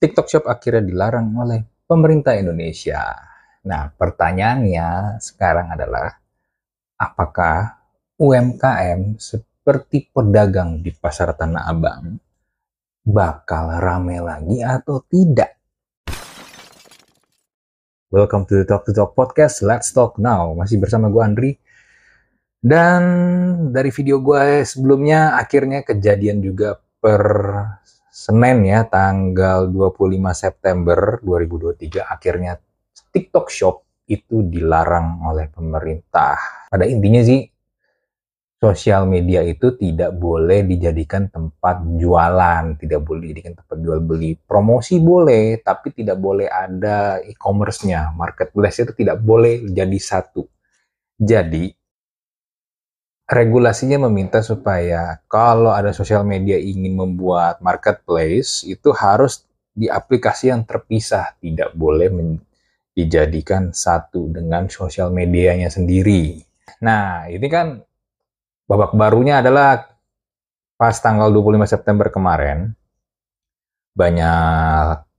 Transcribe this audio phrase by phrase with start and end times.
[0.00, 3.04] TikTok Shop akhirnya dilarang oleh pemerintah Indonesia.
[3.68, 6.16] Nah, pertanyaannya sekarang adalah
[6.96, 7.76] apakah
[8.16, 12.16] UMKM seperti pedagang di pasar Tanah Abang
[13.04, 15.60] bakal rame lagi atau tidak?
[18.08, 19.60] Welcome to the Talk to Talk podcast.
[19.60, 20.56] Let's talk now.
[20.56, 21.50] Masih bersama gue Andri.
[22.56, 23.04] Dan
[23.68, 27.20] dari video gue sebelumnya akhirnya kejadian juga per
[28.20, 32.60] Senin ya tanggal 25 September 2023 akhirnya
[33.16, 36.68] TikTok Shop itu dilarang oleh pemerintah.
[36.68, 37.48] Pada intinya sih
[38.60, 44.36] sosial media itu tidak boleh dijadikan tempat jualan, tidak boleh dijadikan tempat jual beli.
[44.36, 48.12] Promosi boleh, tapi tidak boleh ada e-commerce-nya.
[48.12, 50.44] Marketplace itu tidak boleh jadi satu.
[51.16, 51.72] Jadi
[53.30, 60.66] regulasinya meminta supaya kalau ada sosial media ingin membuat marketplace itu harus di aplikasi yang
[60.66, 62.10] terpisah, tidak boleh
[62.90, 66.42] dijadikan satu dengan sosial medianya sendiri.
[66.82, 67.78] Nah, ini kan
[68.66, 69.86] babak barunya adalah
[70.74, 72.74] pas tanggal 25 September kemarin
[73.94, 75.09] banyak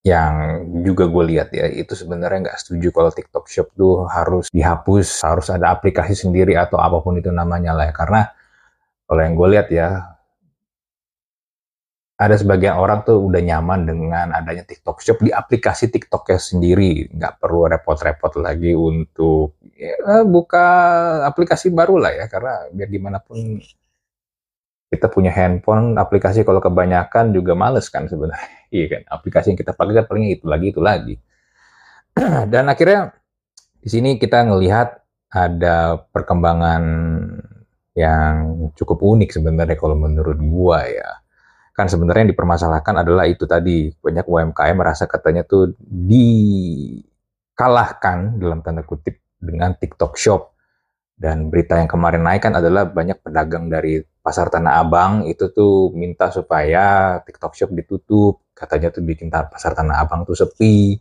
[0.00, 5.20] yang juga gue lihat ya itu sebenarnya nggak setuju kalau TikTok Shop tuh harus dihapus
[5.20, 7.94] harus ada aplikasi sendiri atau apa pun itu namanya lah ya.
[7.94, 8.20] Karena
[9.04, 9.88] kalau yang gue lihat ya
[12.20, 17.08] ada sebagian orang tuh udah nyaman dengan adanya TikTok Shop di aplikasi TikToknya sendiri.
[17.12, 20.66] Nggak perlu repot-repot lagi untuk ya, buka
[21.28, 23.36] aplikasi baru lah ya karena biar gimana pun
[24.90, 28.58] kita punya handphone aplikasi kalau kebanyakan juga males kan sebenarnya.
[28.70, 29.02] Iya kan?
[29.10, 31.18] Aplikasi yang kita pakai kan palingnya itu lagi itu lagi.
[32.54, 33.10] Dan akhirnya
[33.82, 34.94] di sini kita ngelihat
[35.34, 36.82] ada perkembangan
[37.98, 41.18] yang cukup unik sebenarnya kalau menurut gua ya.
[41.74, 47.08] Kan sebenarnya yang dipermasalahkan adalah itu tadi banyak UMKM merasa katanya tuh dikalahkan
[48.38, 50.54] dalam tanda kutip dengan TikTok Shop
[51.20, 55.92] dan berita yang kemarin naik kan adalah banyak pedagang dari pasar Tanah Abang itu tuh
[55.92, 58.40] minta supaya TikTok Shop ditutup.
[58.56, 60.96] Katanya tuh bikin pasar Tanah Abang tuh sepi.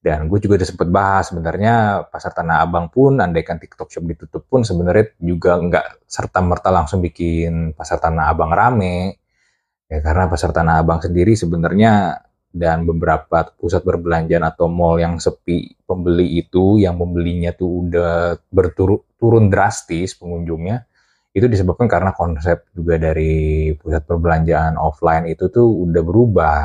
[0.00, 4.48] Dan gue juga udah sempet bahas sebenarnya pasar Tanah Abang pun andaikan TikTok Shop ditutup
[4.48, 9.20] pun sebenarnya juga nggak serta merta langsung bikin pasar Tanah Abang rame.
[9.84, 15.76] Ya karena pasar Tanah Abang sendiri sebenarnya dan beberapa pusat perbelanjaan atau mall yang sepi
[15.84, 20.88] pembeli itu yang pembelinya tuh udah berturun drastis pengunjungnya
[21.38, 26.62] itu disebabkan karena konsep juga dari pusat perbelanjaan offline itu tuh udah berubah.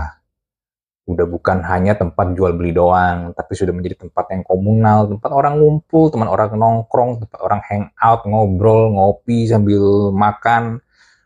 [1.03, 5.59] Udah bukan hanya tempat jual beli doang tapi sudah menjadi tempat yang komunal tempat orang
[5.59, 10.79] ngumpul teman orang nongkrong tempat orang hangout ngobrol ngopi sambil makan.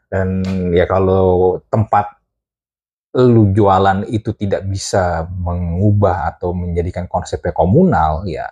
[0.09, 0.41] Dan
[0.73, 2.16] ya kalau tempat
[3.17, 8.45] lu jualan itu tidak bisa mengubah atau menjadikan konsepnya komunal, ya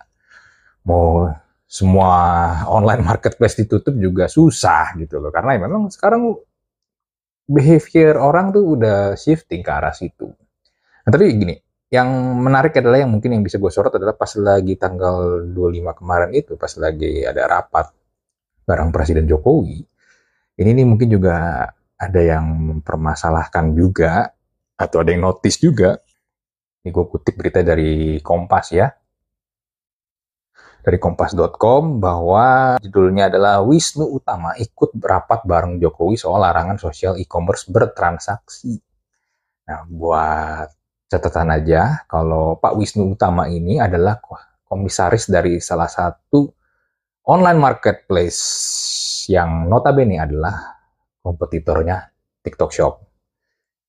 [0.86, 1.30] mau
[1.66, 2.10] semua
[2.66, 5.30] online marketplace ditutup juga susah gitu loh.
[5.30, 6.34] Karena ya memang sekarang
[7.46, 10.26] behavior orang tuh udah shifting ke arah situ.
[11.06, 11.54] Nah, tapi gini,
[11.86, 12.10] yang
[12.42, 16.58] menarik adalah yang mungkin yang bisa gue sorot adalah pas lagi tanggal 25 kemarin itu,
[16.58, 17.86] pas lagi ada rapat
[18.66, 19.78] bareng Presiden Jokowi,
[20.58, 24.35] ini nih mungkin juga ada yang mempermasalahkan juga
[24.76, 25.96] atau ada yang notice juga.
[26.84, 28.86] Ini gue kutip berita dari Kompas ya.
[30.86, 37.66] Dari kompas.com bahwa judulnya adalah Wisnu Utama ikut berapat bareng Jokowi soal larangan sosial e-commerce
[37.66, 38.78] bertransaksi.
[39.66, 40.70] Nah, buat
[41.10, 44.22] catatan aja, kalau Pak Wisnu Utama ini adalah
[44.62, 46.46] komisaris dari salah satu
[47.26, 48.38] online marketplace
[49.26, 50.54] yang notabene adalah
[51.18, 52.14] kompetitornya
[52.46, 53.05] TikTok Shop.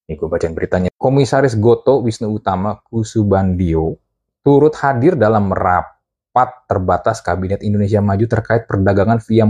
[0.07, 0.87] Ini gue bacain beritanya.
[0.95, 3.99] Komisaris Goto Wisnu Utama Kusubandio
[4.39, 9.43] turut hadir dalam rapat terbatas Kabinet Indonesia Maju terkait perdagangan via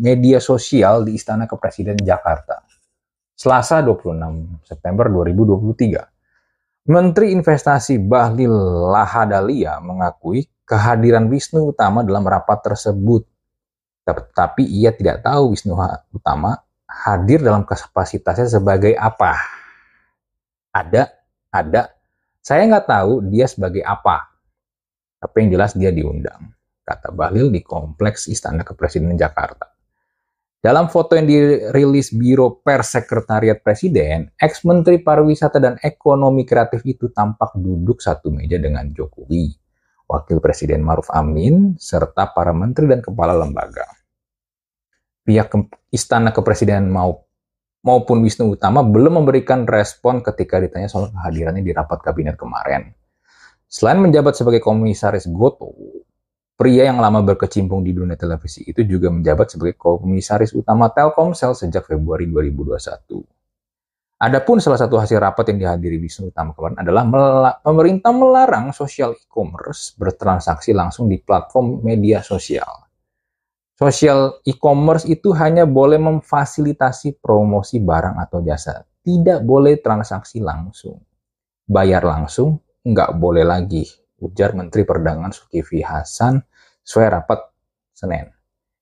[0.00, 2.64] media sosial di Istana Kepresiden Jakarta.
[3.36, 6.88] Selasa 26 September 2023.
[6.88, 8.56] Menteri Investasi Bahlil
[8.88, 13.28] Lahadalia mengakui kehadiran Wisnu Utama dalam rapat tersebut.
[14.08, 15.76] Tetapi ia tidak tahu Wisnu
[16.16, 16.56] Utama
[16.88, 19.57] hadir dalam kapasitasnya sebagai apa
[20.78, 21.02] ada,
[21.50, 21.82] ada.
[22.38, 24.30] Saya nggak tahu dia sebagai apa.
[25.18, 26.54] Tapi yang jelas dia diundang.
[26.86, 29.68] Kata Bahlil di Kompleks Istana Kepresidenan Jakarta.
[30.58, 37.54] Dalam foto yang dirilis Biro Pers Sekretariat Presiden, ex-menteri pariwisata dan ekonomi kreatif itu tampak
[37.54, 39.54] duduk satu meja dengan Jokowi,
[40.10, 43.86] Wakil Presiden Maruf Amin, serta para menteri dan kepala lembaga.
[45.22, 45.52] Pihak
[45.94, 47.27] Istana Kepresidenan mau
[47.88, 52.92] maupun Wisnu Utama belum memberikan respon ketika ditanya soal kehadirannya di rapat kabinet kemarin.
[53.64, 55.72] Selain menjabat sebagai komisaris Goto,
[56.56, 61.88] pria yang lama berkecimpung di dunia televisi itu juga menjabat sebagai komisaris utama Telkomsel sejak
[61.88, 63.24] Februari 2021.
[64.18, 67.06] Adapun salah satu hasil rapat yang dihadiri Wisnu Utama kemarin adalah
[67.62, 72.87] pemerintah melarang sosial e-commerce bertransaksi langsung di platform media sosial.
[73.78, 80.98] Sosial e-commerce itu hanya boleh memfasilitasi promosi barang atau jasa, tidak boleh transaksi langsung.
[81.62, 83.86] Bayar langsung nggak boleh lagi,
[84.18, 86.42] ujar Menteri Perdagangan Zulkifli Hasan
[86.82, 87.38] sesuai rapat
[87.94, 88.26] Senin.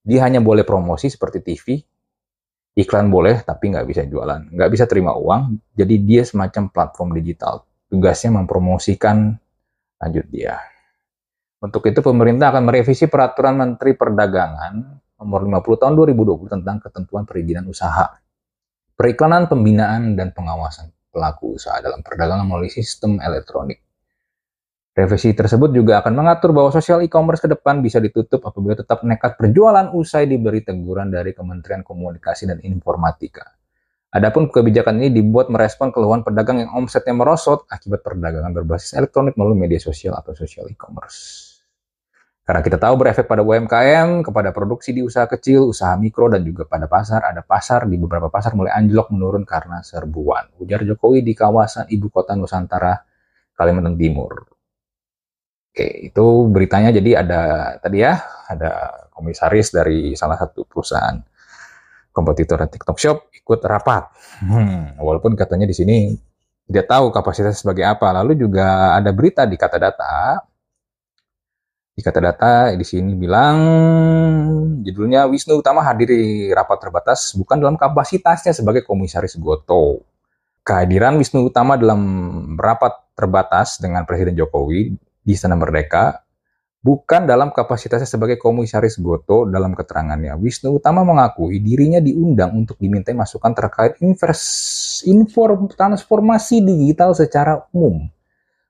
[0.01, 1.77] Dia hanya boleh promosi seperti TV,
[2.81, 7.69] iklan boleh tapi nggak bisa jualan, nggak bisa terima uang, jadi dia semacam platform digital.
[7.93, 9.37] Tugasnya mempromosikan
[10.01, 10.57] lanjut dia.
[11.57, 14.75] Untuk itu pemerintah akan merevisi peraturan Menteri Perdagangan
[15.17, 18.21] nomor 50 tahun 2020 tentang ketentuan perizinan usaha,
[18.93, 23.81] periklanan, pembinaan, dan pengawasan pelaku usaha dalam perdagangan melalui sistem elektronik.
[24.97, 29.37] Revisi tersebut juga akan mengatur bahwa sosial e-commerce ke depan bisa ditutup apabila tetap nekat
[29.37, 33.45] berjualan usai diberi teguran dari Kementerian Komunikasi dan Informatika.
[34.09, 39.69] Adapun kebijakan ini dibuat merespon keluhan pedagang yang omsetnya merosot akibat perdagangan berbasis elektronik melalui
[39.69, 41.46] media sosial atau sosial e-commerce.
[42.47, 46.63] Karena kita tahu berefek pada UMKM, kepada produksi di usaha kecil, usaha mikro, dan juga
[46.63, 47.27] pada pasar.
[47.27, 50.55] Ada pasar di beberapa pasar mulai anjlok menurun karena serbuan.
[50.63, 53.03] Ujar Jokowi di kawasan ibu kota Nusantara,
[53.51, 54.47] Kalimantan Timur.
[55.75, 57.43] Oke, itu beritanya jadi ada
[57.83, 58.15] tadi ya,
[58.47, 61.19] ada komisaris dari salah satu perusahaan
[62.15, 64.07] kompetitor TikTok Shop ikut rapat.
[64.47, 66.15] Hmm, walaupun katanya di sini
[66.71, 68.07] tidak tahu kapasitas sebagai apa.
[68.23, 70.47] Lalu juga ada berita di kata data
[71.97, 73.57] di kata data di sini bilang
[74.85, 80.05] judulnya Wisnu Utama hadiri rapat terbatas bukan dalam kapasitasnya sebagai komisaris Goto.
[80.61, 82.05] Kehadiran Wisnu Utama dalam
[82.61, 84.93] rapat terbatas dengan Presiden Jokowi
[85.25, 86.21] di Istana Merdeka
[86.85, 90.37] bukan dalam kapasitasnya sebagai komisaris Goto dalam keterangannya.
[90.37, 94.45] Wisnu Utama mengakui dirinya diundang untuk dimintai masukan terkait invers,
[95.09, 98.13] inform, transformasi digital secara umum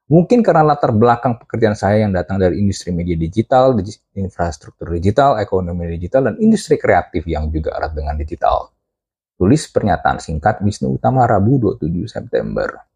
[0.07, 3.75] Mungkin karena latar belakang pekerjaan saya yang datang dari industri media digital,
[4.15, 8.71] infrastruktur digital, ekonomi digital, dan industri kreatif yang juga erat dengan digital.
[9.35, 12.87] Tulis pernyataan singkat Wisnu Utama Rabu 27 September.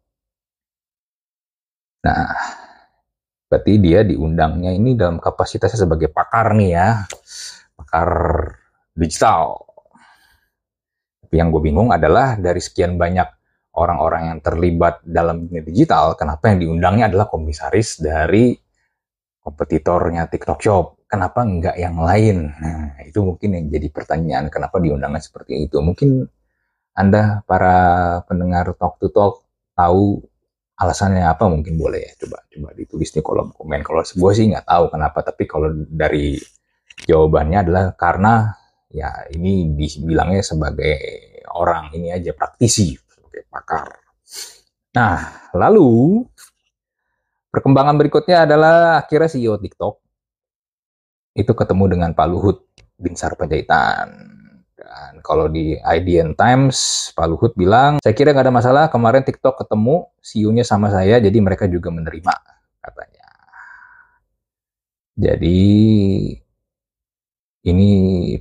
[2.07, 2.31] Nah,
[3.51, 7.03] berarti dia diundangnya ini dalam kapasitasnya sebagai pakar nih ya,
[7.75, 8.09] pakar
[8.95, 9.59] digital.
[11.27, 13.40] Tapi yang gue bingung adalah dari sekian banyak
[13.71, 18.55] orang-orang yang terlibat dalam dunia digital, kenapa yang diundangnya adalah komisaris dari
[19.39, 20.85] kompetitornya TikTok Shop?
[21.07, 22.51] Kenapa enggak yang lain?
[22.55, 25.79] Nah, itu mungkin yang jadi pertanyaan, kenapa diundangnya seperti itu?
[25.83, 26.23] Mungkin
[26.95, 29.43] Anda, para pendengar Talk to Talk,
[29.75, 30.23] tahu
[30.81, 34.65] alasannya apa mungkin boleh ya coba coba ditulis di kolom komen kalau sebuah sih nggak
[34.65, 36.41] tahu kenapa tapi kalau dari
[37.05, 38.49] jawabannya adalah karena
[38.89, 40.97] ya ini dibilangnya sebagai
[41.53, 42.97] orang ini aja praktisi
[43.47, 43.95] pakar.
[44.91, 46.23] Nah, lalu
[47.51, 49.95] perkembangan berikutnya adalah akhirnya CEO TikTok
[51.35, 52.67] itu ketemu dengan Pak Luhut
[52.99, 54.07] Binsar Panjaitan.
[54.75, 59.63] Dan kalau di IDN Times, Pak Luhut bilang, saya kira nggak ada masalah, kemarin TikTok
[59.63, 62.35] ketemu CEO-nya sama saya, jadi mereka juga menerima,
[62.81, 63.27] katanya.
[65.15, 65.61] Jadi,
[67.61, 67.89] ini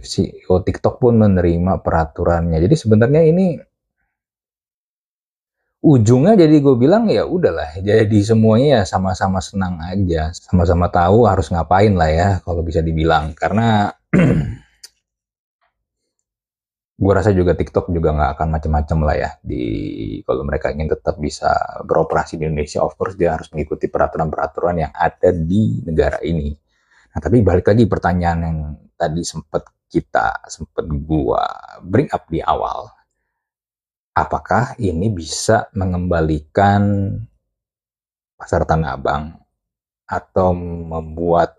[0.00, 2.57] CEO TikTok pun menerima peraturannya.
[2.57, 3.61] Jadi sebenarnya ini
[5.81, 11.49] ujungnya jadi gue bilang ya udahlah jadi semuanya ya sama-sama senang aja sama-sama tahu harus
[11.49, 13.33] ngapain lah ya kalau bisa dibilang.
[13.33, 13.89] Karena
[17.01, 19.65] gue rasa juga TikTok juga nggak akan macam-macam lah ya di
[20.21, 21.49] kalau mereka ingin tetap bisa
[21.89, 26.53] beroperasi di Indonesia of course dia harus mengikuti peraturan-peraturan yang ada di negara ini.
[27.11, 28.59] Nah tapi balik lagi pertanyaan yang
[29.01, 31.41] tadi sempat kita sempat gua
[31.81, 33.00] bring up di awal
[34.21, 37.12] apakah ini bisa mengembalikan
[38.37, 39.25] pasar Tanah Abang
[40.05, 41.57] atau membuat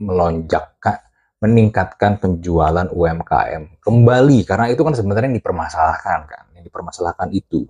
[0.00, 1.04] melonjakkan
[1.44, 4.38] meningkatkan penjualan UMKM kembali?
[4.48, 7.68] Karena itu kan sebenarnya yang dipermasalahkan kan yang dipermasalahkan itu.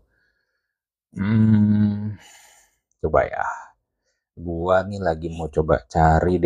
[1.15, 2.15] Hmm,
[3.03, 3.47] coba ya.
[4.35, 6.43] Gua nih lagi mau coba cari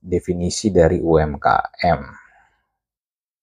[0.00, 2.25] definisi dari UMKM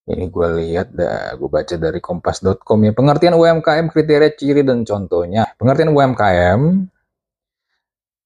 [0.03, 0.91] ini gue lihat,
[1.39, 2.91] gue baca dari kompas.com ya.
[2.91, 5.47] Pengertian UMKM, kriteria ciri dan contohnya.
[5.55, 6.61] Pengertian UMKM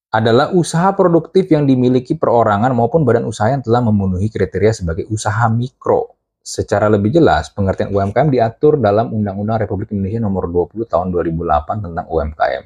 [0.07, 5.45] adalah usaha produktif yang dimiliki perorangan maupun badan usaha yang telah memenuhi kriteria sebagai usaha
[5.51, 11.91] mikro secara lebih jelas pengertian UMKM diatur dalam Undang-Undang Republik Indonesia Nomor 20 Tahun 2008
[11.91, 12.63] tentang UMKM.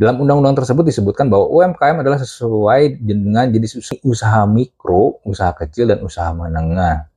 [0.00, 6.00] Dalam undang-undang tersebut disebutkan bahwa UMKM adalah sesuai dengan jenis usaha mikro, usaha kecil, dan
[6.00, 7.09] usaha menengah.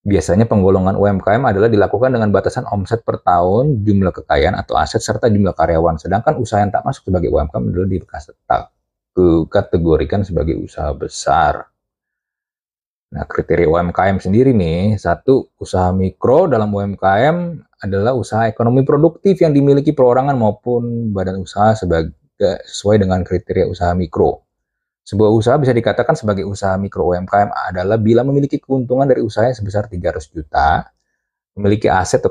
[0.00, 5.28] Biasanya penggolongan UMKM adalah dilakukan dengan batasan omset per tahun, jumlah kekayaan atau aset, serta
[5.28, 6.00] jumlah karyawan.
[6.00, 7.88] Sedangkan usaha yang tak masuk sebagai UMKM adalah
[9.12, 11.68] dikategorikan sebagai usaha besar.
[13.10, 19.52] Nah, kriteria UMKM sendiri nih, satu, usaha mikro dalam UMKM adalah usaha ekonomi produktif yang
[19.52, 24.48] dimiliki perorangan maupun badan usaha sebagai sesuai dengan kriteria usaha mikro.
[25.10, 29.90] Sebuah usaha bisa dikatakan sebagai usaha mikro UMKM adalah bila memiliki keuntungan dari usahanya sebesar
[29.90, 30.86] 300 juta,
[31.58, 32.30] memiliki aset atau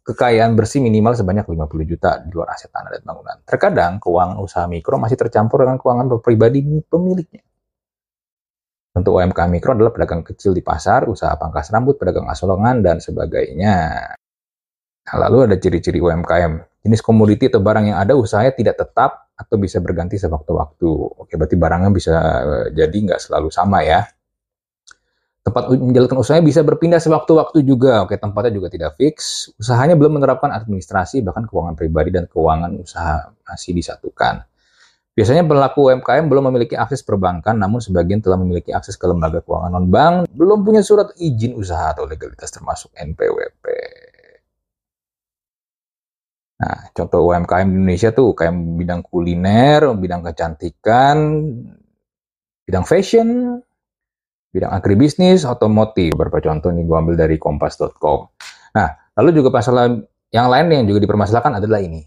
[0.00, 3.36] kekayaan bersih minimal sebanyak 50 juta di luar aset tanah dan bangunan.
[3.44, 7.44] Terkadang keuangan usaha mikro masih tercampur dengan keuangan pribadi pemiliknya.
[8.96, 14.00] Untuk UMKM mikro adalah pedagang kecil di pasar, usaha pangkas rambut, pedagang asolongan, dan sebagainya.
[15.04, 16.80] Nah, lalu ada ciri-ciri UMKM.
[16.88, 20.88] Jenis komoditi atau barang yang ada usahanya tidak tetap atau bisa berganti sewaktu-waktu.
[21.26, 24.06] Oke, berarti barangnya bisa eh, jadi nggak selalu sama ya.
[25.44, 28.08] Tempat menjalankan usahanya bisa berpindah sewaktu-waktu juga.
[28.08, 29.50] Oke, tempatnya juga tidak fix.
[29.60, 34.40] Usahanya belum menerapkan administrasi, bahkan keuangan pribadi dan keuangan usaha masih disatukan.
[35.14, 39.70] Biasanya pelaku UMKM belum memiliki akses perbankan, namun sebagian telah memiliki akses ke lembaga keuangan
[39.70, 43.63] non-bank, belum punya surat izin usaha atau legalitas termasuk NPWP.
[46.54, 51.16] Nah, contoh UMKM di Indonesia tuh kayak bidang kuliner, bidang kecantikan,
[52.62, 53.58] bidang fashion,
[54.54, 56.14] bidang agribisnis, otomotif.
[56.14, 58.20] Beberapa contoh nih gue ambil dari kompas.com.
[58.78, 59.90] Nah, lalu juga masalah
[60.30, 62.02] yang lain yang juga dipermasalahkan adalah ini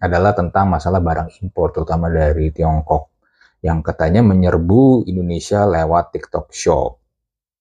[0.00, 3.12] adalah tentang masalah barang impor, terutama dari Tiongkok,
[3.60, 6.96] yang katanya menyerbu Indonesia lewat TikTok Shop.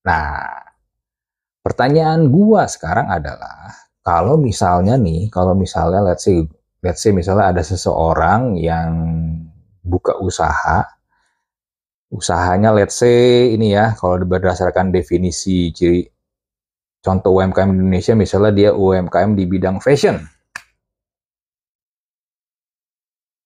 [0.07, 0.47] Nah,
[1.59, 6.41] pertanyaan gua sekarang adalah, kalau misalnya nih, kalau misalnya let's say,
[6.81, 8.91] let's say misalnya ada seseorang yang
[9.86, 10.86] buka usaha,
[12.10, 16.05] usahanya let's say ini ya, kalau berdasarkan definisi ciri
[17.01, 20.22] contoh UMKM Indonesia, misalnya dia UMKM di bidang fashion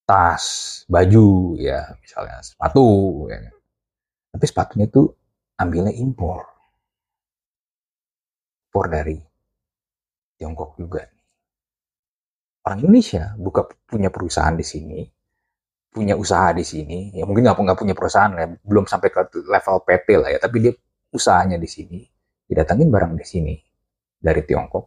[0.05, 0.45] tas,
[0.85, 2.85] baju, ya misalnya sepatu,
[3.25, 3.41] ya.
[4.29, 5.09] tapi sepatunya itu
[5.57, 6.45] ambilnya impor,
[8.69, 9.17] impor dari
[10.35, 11.03] Tiongkok juga.
[12.65, 15.05] Orang Indonesia buka punya perusahaan di sini,
[15.93, 19.77] punya usaha di sini, ya mungkin nggak nggak punya perusahaan ya, belum sampai ke level
[19.85, 20.73] PT lah ya, tapi dia
[21.13, 22.01] usahanya di sini,
[22.49, 23.53] didatangin barang di sini
[24.17, 24.85] dari Tiongkok,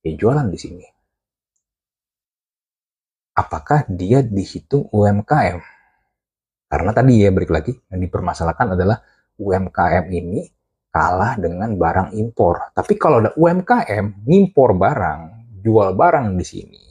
[0.00, 0.86] dia jualan di sini
[3.36, 5.60] apakah dia dihitung UMKM?
[6.66, 8.98] Karena tadi ya balik lagi yang dipermasalahkan adalah
[9.36, 10.48] UMKM ini
[10.96, 12.72] kalah dengan barang impor.
[12.72, 15.20] Tapi kalau ada UMKM ngimpor barang,
[15.60, 16.84] jual barang di sini,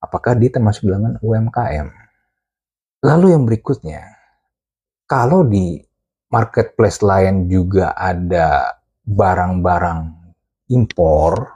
[0.00, 1.92] apakah dia termasuk dengan UMKM?
[3.04, 4.00] Lalu yang berikutnya,
[5.04, 5.76] kalau di
[6.32, 10.00] marketplace lain juga ada barang-barang
[10.72, 11.52] impor,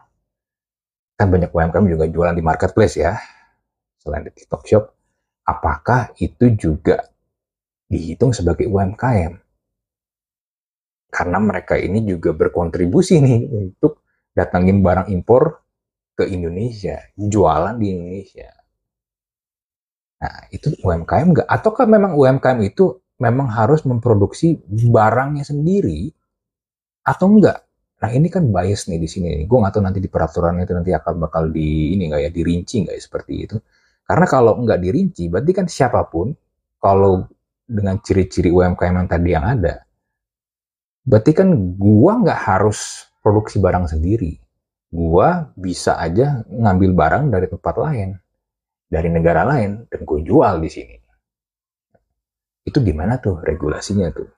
[1.17, 3.17] kan banyak UMKM juga jualan di marketplace ya,
[3.97, 4.85] selain di TikTok Shop,
[5.49, 7.00] apakah itu juga
[7.88, 9.41] dihitung sebagai UMKM?
[11.12, 14.00] Karena mereka ini juga berkontribusi nih untuk
[14.33, 15.61] datangin barang impor
[16.16, 18.49] ke Indonesia, jualan di Indonesia.
[20.25, 21.49] Nah, itu UMKM enggak?
[21.50, 26.09] Ataukah memang UMKM itu memang harus memproduksi barangnya sendiri
[27.04, 27.61] atau enggak?
[28.02, 29.47] Nah ini kan bias nih di sini.
[29.47, 32.83] Gue nggak tahu nanti di peraturan itu nanti akan bakal di ini nggak ya dirinci
[32.83, 33.57] nggak ya seperti itu.
[34.02, 36.35] Karena kalau nggak dirinci, berarti kan siapa pun,
[36.83, 37.23] kalau
[37.62, 39.87] dengan ciri-ciri UMKM yang tadi yang ada,
[41.03, 44.39] berarti kan gua nggak harus produksi barang sendiri.
[44.93, 48.19] Gua bisa aja ngambil barang dari tempat lain,
[48.87, 50.97] dari negara lain, dan gue jual di sini.
[52.63, 54.29] Itu gimana tuh regulasinya tuh?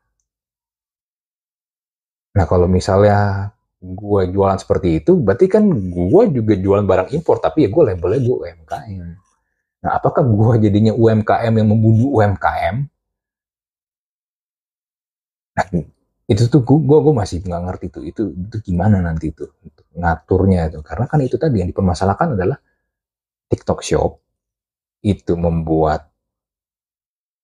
[2.38, 3.50] Nah kalau misalnya
[3.85, 8.21] gue jualan seperti itu, berarti kan gue juga jualan barang impor, tapi ya gue labelnya
[8.25, 9.25] gue UMKM.
[9.85, 12.88] Nah, apakah gue jadinya UMKM yang membunuh UMKM?
[15.54, 15.66] Nah,
[16.24, 20.80] itu tuh gue gue masih nggak ngerti tuh itu itu gimana nanti untuk ngaturnya itu
[20.80, 22.56] karena kan itu tadi yang dipermasalahkan adalah
[23.52, 24.12] TikTok Shop
[25.04, 26.08] itu membuat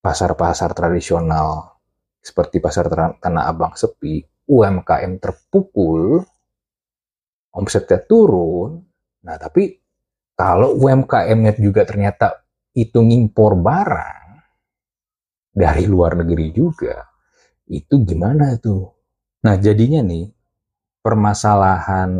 [0.01, 1.77] pasar-pasar tradisional
[2.21, 2.89] seperti pasar
[3.21, 6.21] Tanah Abang sepi, UMKM terpukul,
[7.53, 8.81] omsetnya turun.
[9.25, 9.77] Nah, tapi
[10.37, 14.21] kalau UMKM-nya juga ternyata itu ngimpor barang
[15.53, 17.10] dari luar negeri juga,
[17.71, 18.91] itu gimana tuh?
[19.47, 20.27] Nah jadinya nih,
[21.01, 22.11] permasalahan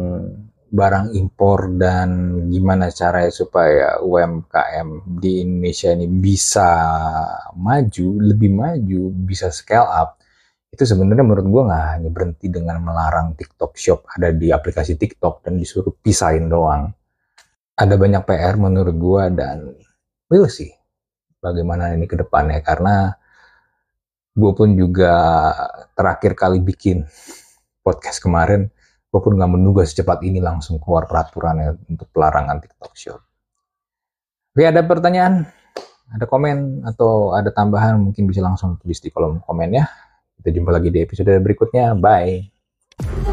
[0.71, 2.09] barang impor dan
[2.47, 6.71] gimana caranya supaya UMKM di Indonesia ini bisa
[7.59, 10.23] maju, lebih maju, bisa scale up,
[10.71, 15.43] itu sebenarnya menurut gue nggak hanya berhenti dengan melarang TikTok Shop ada di aplikasi TikTok
[15.43, 16.95] dan disuruh pisahin doang.
[17.75, 19.75] Ada banyak PR menurut gue dan
[20.31, 20.71] we'll sih
[21.43, 23.19] bagaimana ini ke depannya karena
[24.35, 25.13] gue pun juga
[25.99, 27.05] terakhir kali bikin
[27.83, 28.71] podcast kemarin
[29.11, 33.21] gue pun nggak menunggu secepat ini langsung keluar peraturannya untuk pelarangan TikTok Shop.
[34.55, 35.51] Oke ada pertanyaan,
[36.15, 39.87] ada komen atau ada tambahan mungkin bisa langsung tulis di kolom komen ya.
[40.39, 41.99] Kita jumpa lagi di episode berikutnya.
[41.99, 43.30] Bye.